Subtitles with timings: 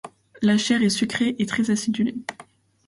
[0.41, 2.15] La chair est sucrée et très acidulée.